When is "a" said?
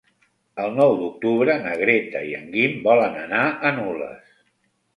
3.71-3.77